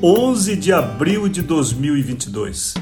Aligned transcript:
11 0.00 0.54
de 0.54 0.72
abril 0.72 1.28
de 1.28 1.42
2022. 1.42 2.74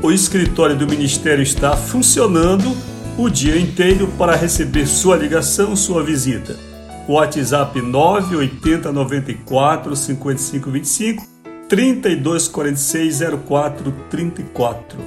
O 0.00 0.12
escritório 0.12 0.76
do 0.76 0.86
ministério 0.86 1.42
está 1.42 1.76
funcionando 1.76 2.76
o 3.18 3.28
dia 3.28 3.58
inteiro 3.58 4.06
para 4.16 4.36
receber 4.36 4.86
sua 4.86 5.16
ligação, 5.16 5.74
sua 5.74 6.00
visita. 6.04 6.56
WhatsApp 7.08 7.82
980 7.82 8.92
94 8.92 9.96
55 9.96 10.70
25 10.70 11.26
32 11.68 12.46
46 12.46 13.20
04 13.48 13.92
34. 14.08 14.98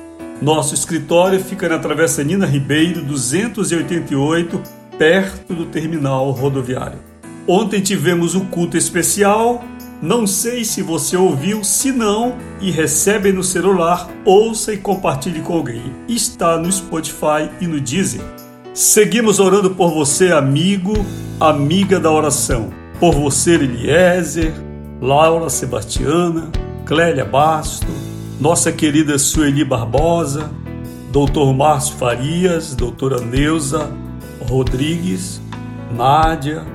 Nosso 0.41 0.73
escritório 0.73 1.39
fica 1.41 1.69
na 1.69 1.79
Travessa 1.79 2.21
Nina 2.25 2.45
Ribeiro 2.45 3.01
288 3.05 4.78
perto 4.99 5.55
do 5.55 5.65
terminal 5.65 6.29
rodoviário. 6.31 6.99
Ontem 7.47 7.81
tivemos 7.81 8.35
o 8.35 8.41
culto 8.41 8.77
especial. 8.77 9.63
Não 10.01 10.27
sei 10.27 10.63
se 10.63 10.81
você 10.81 11.17
ouviu, 11.17 11.63
se 11.63 11.91
não 11.91 12.37
e 12.61 12.69
recebe 12.69 13.31
no 13.31 13.43
celular, 13.43 14.09
ouça 14.23 14.73
e 14.73 14.77
compartilhe 14.77 15.41
com 15.41 15.53
alguém. 15.53 15.81
Está 16.07 16.57
no 16.57 16.71
Spotify 16.71 17.49
e 17.59 17.67
no 17.67 17.81
Deezer. 17.81 18.21
Seguimos 18.73 19.39
orando 19.39 19.71
por 19.71 19.91
você, 19.91 20.31
amigo, 20.31 20.93
amiga 21.39 21.99
da 21.99 22.11
oração. 22.11 22.69
Por 22.99 23.13
você, 23.13 23.55
Eliezer, 23.55 24.53
Laura 25.01 25.49
Sebastiana, 25.49 26.49
Clélia 26.85 27.25
Basto, 27.25 27.87
nossa 28.39 28.71
querida 28.71 29.17
Sueli 29.17 29.63
Barbosa, 29.63 30.49
Doutor 31.11 31.53
Márcio 31.55 31.95
Farias, 31.95 32.75
doutora 32.75 33.19
Neuza, 33.19 33.91
Rodrigues, 34.49 35.39
Nádia, 35.95 36.65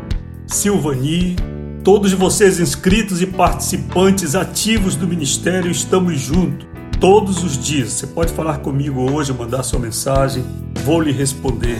Silvani, 0.46 1.34
todos 1.82 2.12
vocês 2.12 2.60
inscritos 2.60 3.20
e 3.20 3.26
participantes 3.26 4.36
ativos 4.36 4.94
do 4.94 5.08
Ministério, 5.08 5.70
estamos 5.70 6.20
juntos 6.20 6.66
todos 7.00 7.42
os 7.42 7.58
dias. 7.58 7.90
Você 7.92 8.06
pode 8.06 8.32
falar 8.32 8.58
comigo 8.58 9.10
hoje, 9.10 9.32
mandar 9.32 9.64
sua 9.64 9.80
mensagem, 9.80 10.44
vou 10.84 11.00
lhe 11.00 11.10
responder. 11.10 11.78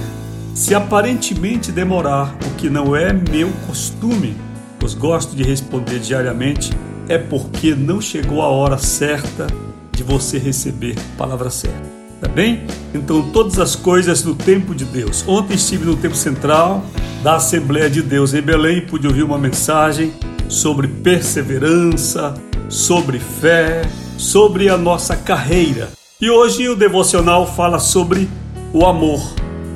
Se 0.52 0.74
aparentemente 0.74 1.70
demorar, 1.70 2.36
o 2.44 2.54
que 2.56 2.68
não 2.68 2.96
é 2.96 3.12
meu 3.12 3.50
costume, 3.66 4.36
pois 4.80 4.94
gosto 4.94 5.36
de 5.36 5.44
responder 5.44 6.00
diariamente, 6.00 6.72
é 7.08 7.18
porque 7.18 7.72
não 7.72 8.00
chegou 8.00 8.42
a 8.42 8.48
hora 8.48 8.78
certa 8.78 9.46
de 9.92 10.02
você 10.02 10.38
receber 10.38 10.96
a 10.98 11.16
palavra 11.16 11.50
certa. 11.50 12.03
Bem? 12.34 12.64
Então, 12.92 13.30
todas 13.30 13.60
as 13.60 13.76
coisas 13.76 14.24
no 14.24 14.34
tempo 14.34 14.74
de 14.74 14.84
Deus. 14.84 15.24
Ontem 15.26 15.54
estive 15.54 15.84
no 15.84 15.96
tempo 15.96 16.16
central 16.16 16.84
da 17.22 17.36
Assembleia 17.36 17.88
de 17.88 18.02
Deus 18.02 18.34
em 18.34 18.42
Belém 18.42 18.78
e 18.78 18.80
pude 18.80 19.06
ouvir 19.06 19.22
uma 19.22 19.38
mensagem 19.38 20.12
sobre 20.48 20.88
perseverança, 20.88 22.34
sobre 22.68 23.20
fé, 23.20 23.82
sobre 24.18 24.68
a 24.68 24.76
nossa 24.76 25.14
carreira. 25.16 25.90
E 26.20 26.28
hoje 26.28 26.68
o 26.68 26.74
devocional 26.74 27.46
fala 27.46 27.78
sobre 27.78 28.28
o 28.72 28.84
amor. 28.84 29.20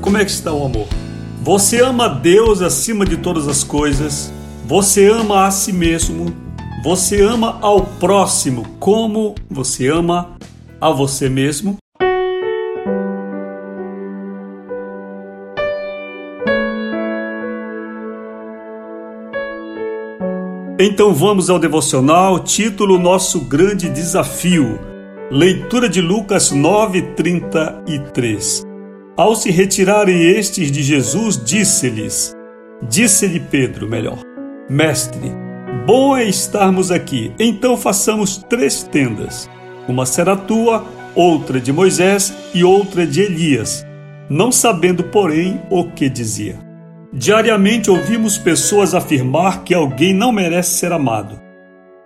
Como 0.01 0.19
é 0.19 0.25
que 0.25 0.31
está 0.31 0.53
o 0.53 0.65
amor? 0.65 0.89
Você 1.43 1.81
ama 1.81 2.09
Deus 2.09 2.61
acima 2.61 3.07
de 3.07 3.17
todas 3.17 3.47
as 3.47 3.63
coisas, 3.63 4.33
você 4.67 5.09
ama 5.09 5.47
a 5.47 5.51
si 5.53 5.73
mesmo, 5.73 6.35
você 6.83 7.23
ama 7.23 7.57
ao 7.63 7.83
próximo 7.83 8.67
como 8.81 9.37
você 9.49 9.87
ama 9.87 10.37
a 10.81 10.91
você 10.91 11.29
mesmo. 11.29 11.79
Então 20.81 21.13
vamos 21.13 21.51
ao 21.51 21.59
devocional, 21.59 22.39
título 22.39 23.01
Nosso 23.01 23.41
Grande 23.41 23.89
Desafio. 23.89 24.79
Leitura 25.29 25.89
de 25.89 26.01
Lucas 26.01 26.53
9:33. 26.53 28.63
Ao 29.17 29.35
se 29.35 29.51
retirarem 29.51 30.23
estes 30.23 30.71
de 30.71 30.85
Jesus, 30.85 31.37
disse-lhes: 31.45 32.33
Disse-lhe 32.81 33.41
Pedro, 33.41 33.89
melhor: 33.89 34.21
Mestre, 34.71 35.33
bom 35.85 36.17
é 36.17 36.29
estarmos 36.29 36.93
aqui. 36.93 37.33
Então 37.41 37.77
façamos 37.77 38.37
três 38.49 38.85
tendas. 38.85 39.51
Uma 39.89 40.07
será 40.07 40.37
tua, 40.37 40.87
outra 41.13 41.61
de 41.61 41.73
Moisés 41.73 42.33
e 42.55 42.63
outra 42.63 43.05
de 43.05 43.21
Elias, 43.21 43.85
não 44.31 44.53
sabendo, 44.53 45.03
porém, 45.03 45.61
o 45.71 45.91
que 45.91 46.09
dizia. 46.09 46.68
Diariamente 47.13 47.91
ouvimos 47.91 48.37
pessoas 48.37 48.95
afirmar 48.95 49.65
que 49.65 49.73
alguém 49.73 50.13
não 50.13 50.31
merece 50.31 50.79
ser 50.79 50.93
amado. 50.93 51.41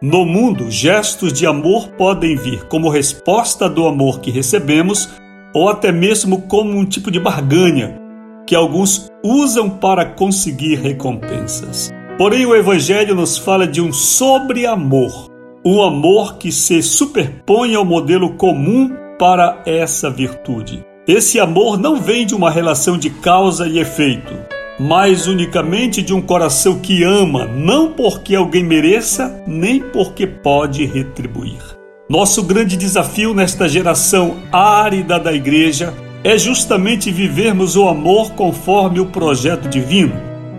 No 0.01 0.25
mundo, 0.25 0.71
gestos 0.71 1.33
de 1.33 1.45
amor 1.45 1.89
podem 1.99 2.37
vir 2.37 2.65
como 2.67 2.89
resposta 2.89 3.69
do 3.69 3.87
amor 3.87 4.21
que 4.21 4.31
recebemos 4.31 5.09
ou 5.53 5.69
até 5.69 5.91
mesmo 5.91 6.43
como 6.43 6.79
um 6.79 6.85
tipo 6.85 7.11
de 7.11 7.19
barganha 7.19 8.01
que 8.47 8.55
alguns 8.55 9.11
usam 9.25 9.69
para 9.69 10.05
conseguir 10.05 10.77
recompensas. 10.77 11.93
Porém, 12.17 12.47
o 12.47 12.55
Evangelho 12.55 13.15
nos 13.15 13.37
fala 13.37 13.67
de 13.67 13.81
um 13.81 13.93
sobre-amor, 13.93 15.29
um 15.65 15.83
amor 15.83 16.39
que 16.39 16.53
se 16.53 16.81
superpõe 16.81 17.75
ao 17.75 17.85
modelo 17.85 18.35
comum 18.35 18.91
para 19.19 19.63
essa 19.67 20.09
virtude. 20.11 20.85
Esse 21.09 21.41
amor 21.41 21.77
não 21.77 22.01
vem 22.01 22.25
de 22.25 22.35
uma 22.35 22.51
relação 22.51 22.97
de 22.97 23.11
causa 23.11 23.67
e 23.67 23.79
efeito, 23.79 24.33
mas 24.79 25.27
unicamente 25.27 26.03
de 26.03 26.15
um 26.15 26.21
coração 26.21 26.79
que 26.79 27.03
ama, 27.03 27.47
não 27.47 27.93
porque 27.93 28.35
alguém 28.35 28.65
mereça, 28.65 29.43
nem 29.47 29.81
porque 29.81 30.27
pode 30.27 30.85
retribuir. 30.85 31.61
Nosso 32.09 32.43
grande 32.43 32.77
desafio 32.77 33.33
nesta 33.33 33.69
geração 33.69 34.37
árida 34.51 35.19
da 35.19 35.33
igreja 35.33 35.95
é 36.25 36.37
justamente 36.37 37.11
vivermos 37.11 37.77
o 37.77 37.89
amor 37.89 38.33
conforme 38.33 39.01
o 39.01 39.07
projeto 39.07 39.69
divino. 39.69 40.15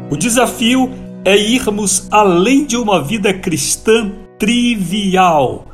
O 0.10 0.18
desafio 0.18 0.90
é 1.26 1.38
irmos 1.38 2.08
além 2.12 2.66
de 2.66 2.76
uma 2.76 3.02
vida 3.02 3.34
cristã 3.34 4.12
trivial, 4.38 5.68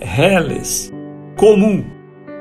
reles, 0.00 0.92
comum, 1.36 1.84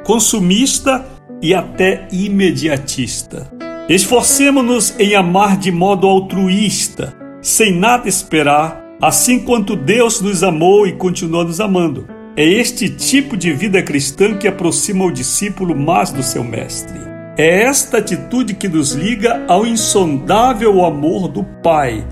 consumista 0.04 1.06
e 1.42 1.56
até 1.56 2.08
imediatista. 2.12 3.52
Esforcemo-nos 3.92 4.98
em 4.98 5.16
amar 5.16 5.58
de 5.58 5.70
modo 5.70 6.08
altruísta, 6.08 7.14
sem 7.42 7.78
nada 7.78 8.08
esperar, 8.08 8.82
assim 9.02 9.40
quanto 9.40 9.76
Deus 9.76 10.22
nos 10.22 10.44
amou 10.44 10.88
e 10.88 10.94
continua 10.94 11.44
nos 11.44 11.60
amando. 11.60 12.08
É 12.38 12.46
este 12.46 12.88
tipo 12.88 13.36
de 13.36 13.52
vida 13.52 13.84
cristã 13.84 14.38
que 14.38 14.48
aproxima 14.48 15.04
o 15.04 15.12
discípulo 15.12 15.76
mais 15.76 16.10
do 16.10 16.24
seu 16.24 16.42
mestre. 16.42 16.98
É 17.38 17.64
esta 17.64 17.98
atitude 17.98 18.54
que 18.54 18.70
nos 18.70 18.94
liga 18.94 19.44
ao 19.46 19.66
insondável 19.66 20.86
amor 20.86 21.28
do 21.28 21.44
Pai 21.62 22.08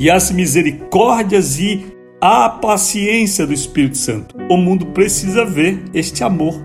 e 0.00 0.10
às 0.10 0.32
misericórdias 0.32 1.60
e 1.60 1.86
à 2.20 2.48
paciência 2.48 3.46
do 3.46 3.52
Espírito 3.52 3.98
Santo. 3.98 4.34
O 4.50 4.56
mundo 4.56 4.86
precisa 4.86 5.44
ver 5.44 5.80
este 5.94 6.24
amor 6.24 6.60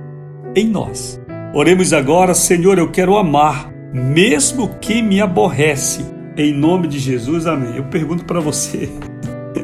em 0.55 0.67
nós. 0.67 1.21
Oremos 1.53 1.93
agora, 1.93 2.33
Senhor, 2.33 2.79
eu 2.79 2.89
quero 2.89 3.15
amar 3.15 3.74
mesmo 3.95 4.75
que 4.81 5.01
me 5.01 5.21
aborrece. 5.21 6.05
Em 6.35 6.53
nome 6.53 6.87
de 6.87 6.99
Jesus, 6.99 7.47
amém. 7.47 7.77
Eu 7.77 7.85
pergunto 7.85 8.25
para 8.25 8.41
você, 8.41 8.89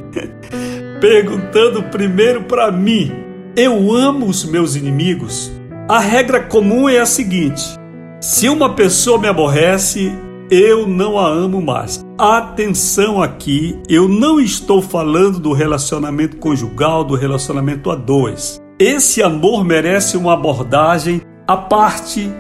perguntando 1.02 1.84
primeiro 1.84 2.44
para 2.44 2.72
mim: 2.72 3.12
eu 3.58 3.94
amo 3.94 4.28
os 4.28 4.46
meus 4.46 4.78
inimigos? 4.78 5.52
A 5.90 6.00
regra 6.00 6.40
comum 6.40 6.88
é 6.88 7.00
a 7.00 7.06
seguinte: 7.06 7.62
se 8.22 8.48
uma 8.48 8.74
pessoa 8.74 9.20
me 9.20 9.28
aborrece, 9.28 10.14
eu 10.50 10.88
não 10.88 11.20
a 11.20 11.28
amo 11.28 11.62
mais. 11.62 12.02
Atenção 12.18 13.22
aqui, 13.22 13.78
eu 13.90 14.08
não 14.08 14.40
estou 14.40 14.82
falando 14.82 15.40
do 15.42 15.52
relacionamento 15.52 16.38
conjugal, 16.38 17.04
do 17.04 17.16
relacionamento 17.16 17.92
a 17.92 17.96
dois. 17.96 18.62
Esse 18.80 19.22
amor 19.22 19.66
merece 19.66 20.16
uma 20.16 20.34
abordagem 20.34 21.22
à 21.46 21.58
parte 21.58 22.32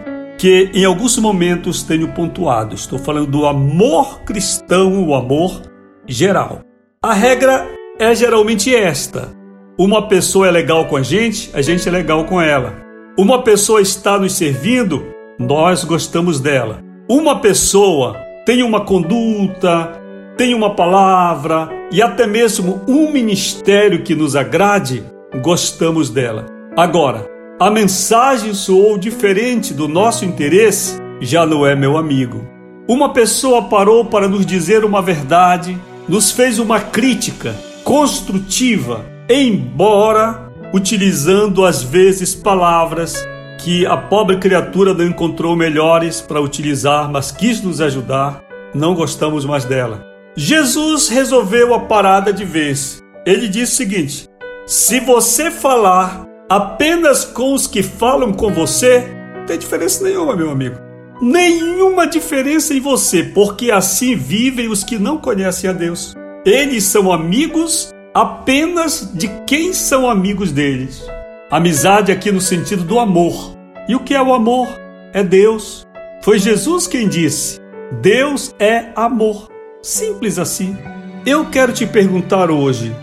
que 0.41 0.71
em 0.73 0.83
alguns 0.83 1.19
momentos 1.19 1.83
tenho 1.83 2.07
pontuado. 2.13 2.73
Estou 2.73 2.97
falando 2.97 3.27
do 3.27 3.45
amor 3.45 4.21
cristão, 4.21 5.07
o 5.07 5.13
amor 5.13 5.61
geral. 6.07 6.61
A 6.99 7.13
regra 7.13 7.69
é 7.99 8.15
geralmente 8.15 8.73
esta: 8.73 9.29
uma 9.77 10.07
pessoa 10.07 10.47
é 10.47 10.51
legal 10.51 10.85
com 10.85 10.97
a 10.97 11.03
gente, 11.03 11.51
a 11.53 11.61
gente 11.61 11.87
é 11.87 11.91
legal 11.91 12.25
com 12.25 12.41
ela. 12.41 12.73
Uma 13.15 13.43
pessoa 13.43 13.81
está 13.81 14.17
nos 14.17 14.33
servindo, 14.33 15.05
nós 15.37 15.83
gostamos 15.83 16.39
dela. 16.39 16.81
Uma 17.07 17.39
pessoa 17.39 18.17
tem 18.43 18.63
uma 18.63 18.83
conduta, 18.83 19.91
tem 20.37 20.55
uma 20.55 20.73
palavra 20.73 21.69
e 21.91 22.01
até 22.01 22.25
mesmo 22.25 22.81
um 22.87 23.11
ministério 23.11 24.01
que 24.01 24.15
nos 24.15 24.35
agrade, 24.35 25.03
gostamos 25.39 26.09
dela. 26.09 26.47
Agora, 26.75 27.29
a 27.61 27.69
mensagem 27.69 28.55
soou 28.55 28.97
diferente 28.97 29.71
do 29.71 29.87
nosso 29.87 30.25
interesse, 30.25 30.99
já 31.21 31.45
não 31.45 31.63
é 31.63 31.75
meu 31.75 31.95
amigo. 31.95 32.43
Uma 32.87 33.13
pessoa 33.13 33.65
parou 33.65 34.03
para 34.03 34.27
nos 34.27 34.47
dizer 34.47 34.83
uma 34.83 34.99
verdade, 34.99 35.77
nos 36.09 36.31
fez 36.31 36.57
uma 36.57 36.79
crítica 36.79 37.55
construtiva, 37.83 39.05
embora 39.29 40.51
utilizando 40.73 41.63
às 41.63 41.83
vezes 41.83 42.33
palavras 42.33 43.23
que 43.59 43.85
a 43.85 43.95
pobre 43.95 44.37
criatura 44.37 44.91
não 44.95 45.05
encontrou 45.05 45.55
melhores 45.55 46.19
para 46.19 46.41
utilizar, 46.41 47.11
mas 47.11 47.31
quis 47.31 47.61
nos 47.61 47.79
ajudar, 47.79 48.43
não 48.73 48.95
gostamos 48.95 49.45
mais 49.45 49.65
dela. 49.65 50.03
Jesus 50.35 51.09
resolveu 51.09 51.75
a 51.75 51.81
parada 51.81 52.33
de 52.33 52.43
vez. 52.43 53.03
Ele 53.23 53.47
disse 53.47 53.73
o 53.73 53.77
seguinte: 53.77 54.27
se 54.65 54.99
você 54.99 55.51
falar 55.51 56.30
apenas 56.51 57.23
com 57.23 57.53
os 57.53 57.65
que 57.65 57.81
falam 57.81 58.33
com 58.33 58.51
você, 58.51 59.07
não 59.37 59.45
tem 59.45 59.57
diferença 59.57 60.03
nenhuma, 60.03 60.35
meu 60.35 60.49
amigo. 60.49 60.75
Nenhuma 61.21 62.05
diferença 62.05 62.73
em 62.73 62.81
você, 62.81 63.23
porque 63.23 63.71
assim 63.71 64.17
vivem 64.17 64.67
os 64.67 64.83
que 64.83 64.99
não 64.99 65.17
conhecem 65.17 65.69
a 65.69 65.73
Deus. 65.73 66.13
Eles 66.45 66.83
são 66.83 67.09
amigos 67.09 67.93
apenas 68.13 69.09
de 69.13 69.29
quem 69.47 69.71
são 69.71 70.09
amigos 70.09 70.51
deles. 70.51 71.07
Amizade 71.49 72.11
aqui 72.11 72.33
no 72.33 72.41
sentido 72.41 72.83
do 72.83 72.99
amor. 72.99 73.55
E 73.87 73.95
o 73.95 74.01
que 74.01 74.13
é 74.13 74.21
o 74.21 74.33
amor? 74.33 74.67
É 75.13 75.23
Deus. 75.23 75.87
Foi 76.21 76.37
Jesus 76.37 76.85
quem 76.85 77.07
disse: 77.07 77.61
Deus 78.01 78.53
é 78.59 78.87
amor. 78.93 79.47
Simples 79.81 80.37
assim. 80.37 80.77
Eu 81.25 81.45
quero 81.45 81.71
te 81.71 81.85
perguntar 81.85 82.51
hoje: 82.51 82.93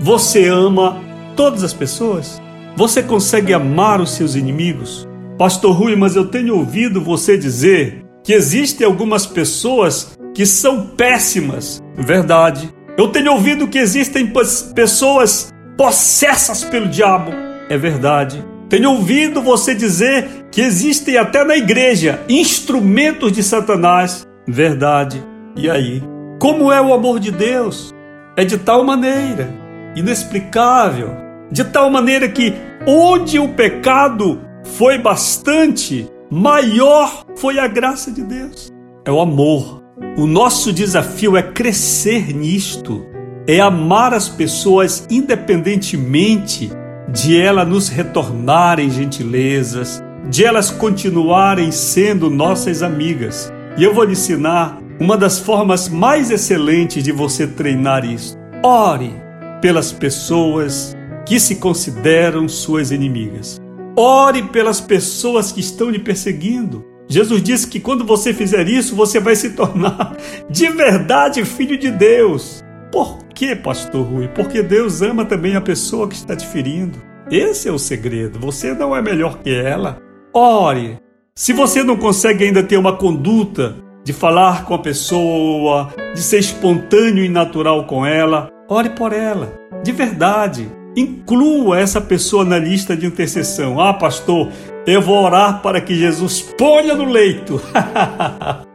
você 0.00 0.48
ama 0.48 1.00
todas 1.36 1.62
as 1.62 1.72
pessoas? 1.72 2.44
Você 2.76 3.02
consegue 3.02 3.54
amar 3.54 4.02
os 4.02 4.10
seus 4.10 4.34
inimigos? 4.34 5.08
Pastor 5.38 5.74
Rui, 5.74 5.96
mas 5.96 6.14
eu 6.14 6.26
tenho 6.26 6.56
ouvido 6.56 7.00
você 7.00 7.38
dizer 7.38 8.04
que 8.22 8.34
existem 8.34 8.86
algumas 8.86 9.24
pessoas 9.24 10.16
que 10.34 10.44
são 10.44 10.86
péssimas. 10.88 11.82
Verdade. 11.96 12.70
Eu 12.98 13.08
tenho 13.08 13.32
ouvido 13.32 13.66
que 13.66 13.78
existem 13.78 14.30
pessoas 14.74 15.50
possessas 15.76 16.64
pelo 16.64 16.88
diabo. 16.88 17.30
É 17.70 17.78
verdade. 17.78 18.44
Tenho 18.68 18.90
ouvido 18.90 19.40
você 19.40 19.74
dizer 19.74 20.28
que 20.50 20.60
existem 20.60 21.16
até 21.16 21.44
na 21.44 21.56
igreja 21.56 22.20
instrumentos 22.28 23.32
de 23.32 23.42
Satanás. 23.42 24.26
Verdade. 24.46 25.24
E 25.56 25.70
aí? 25.70 26.02
Como 26.38 26.70
é 26.70 26.80
o 26.80 26.92
amor 26.92 27.18
de 27.20 27.30
Deus? 27.30 27.94
É 28.36 28.44
de 28.44 28.58
tal 28.58 28.84
maneira 28.84 29.48
inexplicável, 29.94 31.25
de 31.50 31.64
tal 31.64 31.90
maneira 31.90 32.28
que 32.28 32.52
onde 32.86 33.38
o 33.38 33.48
pecado 33.48 34.40
foi 34.64 34.98
bastante, 34.98 36.08
maior 36.30 37.24
foi 37.36 37.58
a 37.58 37.66
graça 37.66 38.10
de 38.10 38.22
Deus. 38.22 38.72
É 39.04 39.10
o 39.10 39.20
amor. 39.20 39.82
O 40.16 40.26
nosso 40.26 40.72
desafio 40.72 41.36
é 41.36 41.42
crescer 41.42 42.34
nisto, 42.34 43.06
é 43.46 43.60
amar 43.60 44.12
as 44.12 44.28
pessoas 44.28 45.06
independentemente 45.10 46.70
de 47.08 47.38
elas 47.38 47.68
nos 47.68 47.88
retornarem 47.88 48.90
gentilezas, 48.90 50.02
de 50.28 50.44
elas 50.44 50.70
continuarem 50.70 51.70
sendo 51.70 52.28
nossas 52.28 52.82
amigas. 52.82 53.52
E 53.76 53.84
eu 53.84 53.94
vou 53.94 54.04
lhe 54.04 54.12
ensinar 54.12 54.78
uma 54.98 55.16
das 55.16 55.38
formas 55.38 55.88
mais 55.88 56.30
excelentes 56.30 57.02
de 57.04 57.12
você 57.12 57.46
treinar 57.46 58.04
isso. 58.04 58.36
Ore 58.62 59.12
pelas 59.60 59.92
pessoas 59.92 60.95
que 61.26 61.40
se 61.40 61.56
consideram 61.56 62.48
suas 62.48 62.92
inimigas. 62.92 63.60
Ore 63.96 64.44
pelas 64.44 64.80
pessoas 64.80 65.50
que 65.50 65.60
estão 65.60 65.90
lhe 65.90 65.98
perseguindo. 65.98 66.84
Jesus 67.08 67.42
disse 67.42 67.66
que 67.66 67.80
quando 67.80 68.04
você 68.04 68.32
fizer 68.32 68.68
isso, 68.68 68.94
você 68.94 69.20
vai 69.20 69.36
se 69.36 69.50
tornar 69.50 70.16
de 70.48 70.68
verdade 70.68 71.44
filho 71.44 71.76
de 71.76 71.90
Deus. 71.90 72.64
Por 72.92 73.18
que, 73.34 73.54
pastor 73.54 74.06
Rui? 74.06 74.28
Porque 74.28 74.62
Deus 74.62 75.02
ama 75.02 75.24
também 75.24 75.56
a 75.56 75.60
pessoa 75.60 76.08
que 76.08 76.14
está 76.14 76.36
te 76.36 76.46
ferindo. 76.46 76.98
Esse 77.30 77.68
é 77.68 77.72
o 77.72 77.78
segredo. 77.78 78.38
Você 78.38 78.72
não 78.72 78.94
é 78.94 79.02
melhor 79.02 79.38
que 79.38 79.52
ela. 79.52 80.00
Ore. 80.32 80.98
Se 81.34 81.52
você 81.52 81.82
não 81.82 81.96
consegue 81.96 82.44
ainda 82.44 82.62
ter 82.62 82.76
uma 82.76 82.96
conduta 82.96 83.76
de 84.04 84.12
falar 84.12 84.64
com 84.64 84.74
a 84.74 84.78
pessoa, 84.78 85.92
de 86.14 86.20
ser 86.20 86.38
espontâneo 86.38 87.24
e 87.24 87.28
natural 87.28 87.84
com 87.86 88.06
ela, 88.06 88.48
ore 88.68 88.90
por 88.90 89.12
ela. 89.12 89.52
De 89.82 89.90
verdade. 89.90 90.70
Inclua 90.96 91.78
essa 91.78 92.00
pessoa 92.00 92.44
na 92.44 92.58
lista 92.58 92.96
de 92.96 93.04
intercessão. 93.04 93.78
Ah, 93.78 93.92
pastor, 93.92 94.48
eu 94.86 95.02
vou 95.02 95.22
orar 95.22 95.60
para 95.60 95.80
que 95.80 95.94
Jesus 95.94 96.40
ponha 96.40 96.94
no 96.94 97.04
leito. 97.04 97.60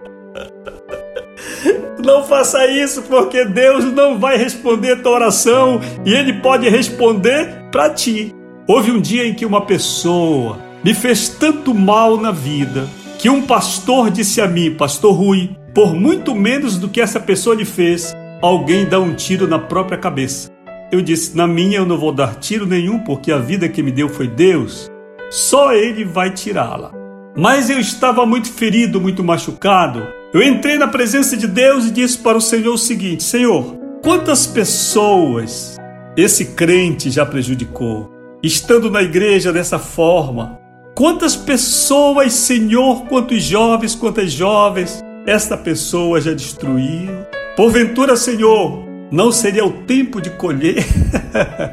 Não 2.06 2.24
faça 2.24 2.66
isso, 2.68 3.04
porque 3.04 3.46
Deus 3.46 3.86
não 3.86 4.18
vai 4.18 4.36
responder 4.36 5.04
tua 5.04 5.12
oração 5.12 5.80
e 6.04 6.12
Ele 6.12 6.34
pode 6.34 6.68
responder 6.68 7.68
para 7.72 7.92
ti. 7.92 8.34
Houve 8.68 8.92
um 8.92 9.00
dia 9.00 9.28
em 9.28 9.36
que 9.36 9.46
uma 9.46 9.62
pessoa 9.62 10.58
me 10.84 10.96
fez 10.96 11.30
tanto 11.30 11.76
mal 11.76 12.18
na 12.18 12.32
vida 12.32 12.88
que 13.20 13.30
um 13.30 13.44
pastor 13.44 14.10
disse 14.10 14.42
a 14.42 14.48
mim, 14.48 14.74
Pastor 14.74 15.14
Rui, 15.14 15.56
por 15.76 15.94
muito 15.94 16.34
menos 16.34 16.80
do 16.80 16.90
que 16.90 17.00
essa 17.00 17.20
pessoa 17.20 17.56
lhe 17.56 17.66
fez, 17.66 18.16
alguém 18.42 18.84
dá 18.86 19.00
um 19.00 19.14
tiro 19.14 19.48
na 19.48 19.60
própria 19.60 19.96
cabeça. 19.96 20.51
Eu 20.92 21.02
disse: 21.02 21.36
Na 21.38 21.48
minha 21.48 21.78
eu 21.78 21.86
não 21.86 21.98
vou 21.98 22.12
dar 22.12 22.36
tiro 22.36 22.66
nenhum, 22.66 23.00
porque 23.00 23.32
a 23.32 23.38
vida 23.38 23.70
que 23.70 23.82
me 23.82 23.92
deu 23.92 24.10
foi 24.10 24.28
Deus. 24.28 24.90
Só 25.30 25.74
Ele 25.74 26.04
vai 26.04 26.32
tirá-la. 26.32 26.92
Mas 27.36 27.70
eu 27.70 27.80
estava 27.80 28.26
muito 28.26 28.52
ferido, 28.52 29.00
muito 29.00 29.24
machucado. 29.24 30.06
Eu 30.34 30.44
entrei 30.44 30.78
na 30.78 30.88
presença 30.88 31.38
de 31.38 31.48
Deus 31.48 31.86
e 31.86 31.92
disse 31.92 32.18
para 32.18 32.38
o 32.38 32.42
Senhor 32.42 32.74
o 32.74 32.78
seguinte: 32.78 33.24
Senhor, 33.24 33.78
quantas 34.04 34.46
pessoas 34.46 35.78
esse 36.18 36.46
crente 36.54 37.10
já 37.10 37.26
prejudicou, 37.26 38.12
estando 38.44 38.92
na 38.92 39.02
igreja 39.02 39.54
dessa 39.54 39.80
forma? 39.80 40.60
Quantas 40.94 41.38
pessoas, 41.38 42.34
Senhor, 42.34 43.06
quantos 43.06 43.42
jovens, 43.42 43.96
quantas 43.96 44.30
jovens, 44.30 45.02
esta 45.26 45.56
pessoa 45.56 46.20
já 46.20 46.34
destruiu? 46.34 47.26
Porventura, 47.56 48.18
Senhor, 48.18 48.91
não 49.12 49.32
seria 49.32 49.66
o 49.66 49.84
tempo 49.84 50.22
de 50.22 50.30
colher 50.32 50.86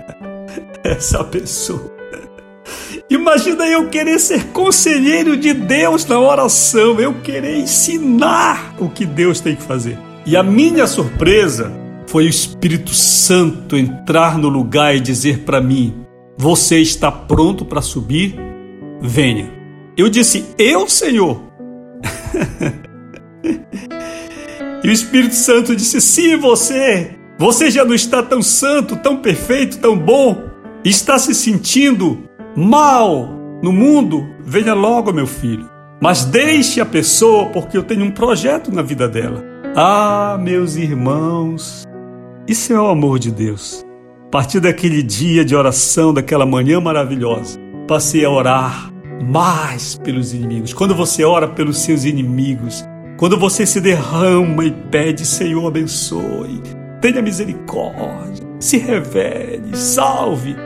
essa 0.82 1.22
pessoa? 1.22 1.96
Imagina 3.08 3.66
eu 3.66 3.88
querer 3.88 4.18
ser 4.18 4.48
conselheiro 4.48 5.36
de 5.36 5.54
Deus 5.54 6.04
na 6.04 6.18
oração, 6.18 7.00
eu 7.00 7.14
querer 7.20 7.56
ensinar 7.56 8.74
o 8.78 8.90
que 8.90 9.06
Deus 9.06 9.40
tem 9.40 9.56
que 9.56 9.62
fazer. 9.62 9.98
E 10.26 10.36
a 10.36 10.42
minha 10.42 10.86
surpresa 10.86 11.72
foi 12.06 12.26
o 12.26 12.28
Espírito 12.28 12.92
Santo 12.92 13.76
entrar 13.76 14.36
no 14.36 14.48
lugar 14.48 14.94
e 14.94 15.00
dizer 15.00 15.40
para 15.40 15.60
mim: 15.60 16.04
Você 16.36 16.80
está 16.80 17.10
pronto 17.10 17.64
para 17.64 17.80
subir? 17.80 18.36
Venha. 19.00 19.50
Eu 19.96 20.10
disse: 20.10 20.44
Eu, 20.58 20.86
Senhor. 20.88 21.40
e 24.84 24.88
o 24.88 24.92
Espírito 24.92 25.34
Santo 25.34 25.74
disse: 25.74 26.00
Sim, 26.00 26.36
você. 26.36 27.17
Você 27.38 27.70
já 27.70 27.84
não 27.84 27.94
está 27.94 28.20
tão 28.20 28.42
santo, 28.42 28.96
tão 28.96 29.18
perfeito, 29.18 29.78
tão 29.78 29.96
bom. 29.96 30.42
Está 30.84 31.18
se 31.20 31.32
sentindo 31.32 32.24
mal 32.56 33.28
no 33.62 33.72
mundo, 33.72 34.28
venha 34.44 34.74
logo, 34.74 35.12
meu 35.12 35.26
filho. 35.26 35.70
Mas 36.00 36.24
deixe 36.24 36.80
a 36.80 36.86
pessoa, 36.86 37.46
porque 37.46 37.76
eu 37.76 37.84
tenho 37.84 38.04
um 38.04 38.10
projeto 38.10 38.72
na 38.72 38.82
vida 38.82 39.08
dela. 39.08 39.44
Ah, 39.76 40.36
meus 40.40 40.74
irmãos, 40.74 41.84
isso 42.48 42.72
é 42.72 42.80
o 42.80 42.88
amor 42.88 43.20
de 43.20 43.30
Deus. 43.30 43.84
A 44.26 44.30
partir 44.30 44.58
daquele 44.58 45.00
dia 45.00 45.44
de 45.44 45.54
oração, 45.54 46.12
daquela 46.12 46.44
manhã 46.44 46.80
maravilhosa, 46.80 47.58
passei 47.86 48.24
a 48.24 48.30
orar 48.30 48.92
mais 49.24 49.96
pelos 49.96 50.34
inimigos. 50.34 50.72
Quando 50.72 50.94
você 50.94 51.24
ora 51.24 51.46
pelos 51.46 51.78
seus 51.78 52.04
inimigos, 52.04 52.84
quando 53.16 53.38
você 53.38 53.64
se 53.64 53.80
derrama 53.80 54.64
e 54.64 54.70
pede, 54.70 55.24
Senhor, 55.24 55.66
abençoe, 55.66 56.60
tenha 57.00 57.22
misericórdia, 57.22 58.46
se 58.58 58.78
revele, 58.78 59.76
salve 59.76 60.56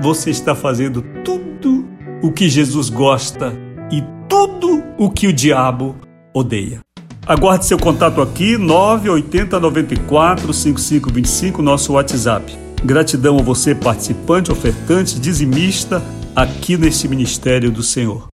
você 0.00 0.30
está 0.30 0.54
fazendo 0.54 1.02
tudo 1.24 1.86
o 2.22 2.32
que 2.32 2.48
Jesus 2.48 2.88
gosta 2.88 3.52
e 3.90 4.02
tudo 4.28 4.82
o 4.98 5.10
que 5.10 5.26
o 5.26 5.32
diabo 5.32 5.96
odeia. 6.32 6.80
Aguarde 7.26 7.64
seu 7.64 7.78
contato 7.78 8.20
aqui, 8.20 8.58
980 8.58 9.58
94 9.58 10.52
5525, 10.52 11.62
nosso 11.62 11.92
WhatsApp. 11.94 12.56
Gratidão 12.84 13.38
a 13.38 13.42
você, 13.42 13.74
participante, 13.74 14.52
ofertante, 14.52 15.18
dizimista, 15.18 16.02
aqui 16.36 16.76
neste 16.76 17.08
ministério 17.08 17.70
do 17.70 17.82
Senhor. 17.82 18.33